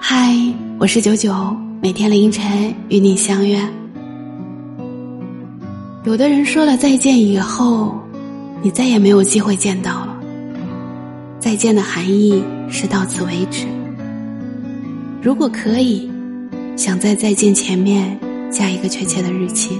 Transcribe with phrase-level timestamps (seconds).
[0.00, 0.32] 嗨，
[0.78, 1.34] 我是九九，
[1.82, 3.60] 每天凌晨与你相约。
[6.04, 7.98] 有的人说了再见以后，
[8.62, 10.16] 你再也没有机会见到了。
[11.40, 13.66] 再见的含义是到此为止。
[15.20, 16.08] 如果可以，
[16.76, 18.18] 想在再见前面
[18.50, 19.78] 加一个确切的日期。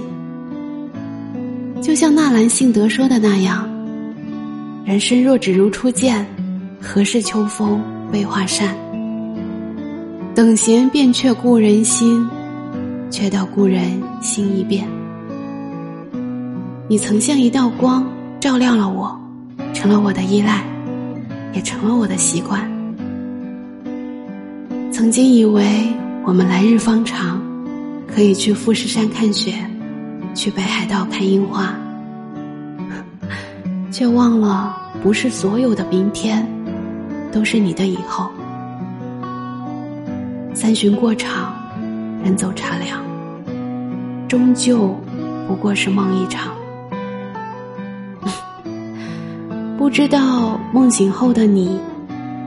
[1.81, 3.67] 就像纳兰性德说的那样
[4.85, 6.25] ：“人生若只如初见，
[6.79, 7.81] 何事秋风
[8.11, 8.75] 悲画扇？
[10.39, 12.25] 等闲变却故人心，
[13.11, 14.87] 却道故人心易变。”
[16.87, 18.05] 你曾像一道光，
[18.39, 19.19] 照亮了我，
[19.73, 20.63] 成了我的依赖，
[21.51, 22.65] 也成了我的习惯。
[24.93, 25.85] 曾经以为
[26.23, 27.41] 我们来日方长，
[28.07, 29.53] 可以去富士山看雪。
[30.33, 31.75] 去北海道看樱花，
[33.91, 36.47] 却忘了不是所有的明天
[37.29, 38.31] 都是你的以后。
[40.53, 41.53] 三巡过场，
[42.23, 43.01] 人走茶凉，
[44.27, 44.95] 终究
[45.47, 46.53] 不过是梦一场。
[49.77, 51.79] 不知道梦醒后的你，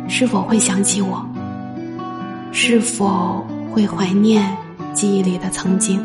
[0.08, 1.24] 是否会想起我？
[2.52, 4.54] 是否会怀念
[4.92, 5.98] 记忆里的曾经？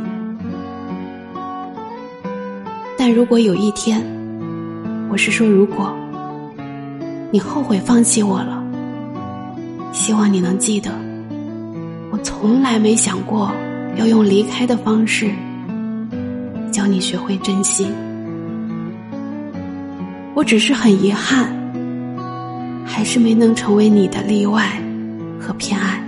[2.98, 4.02] 但如果有一天，
[5.10, 5.94] 我是说如果，
[7.32, 8.64] 你后悔放弃我了，
[9.92, 10.90] 希望你能记得，
[12.24, 13.52] 从来没想过
[13.96, 15.30] 要用离开的方式
[16.72, 17.88] 教你学会珍惜。
[20.34, 21.50] 我只是很遗憾，
[22.86, 24.80] 还是没能成为你的例外
[25.40, 26.00] 和偏爱。